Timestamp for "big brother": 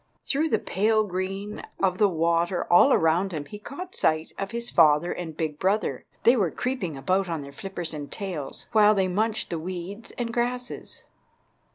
5.37-6.05